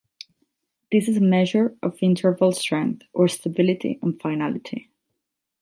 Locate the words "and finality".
4.01-4.89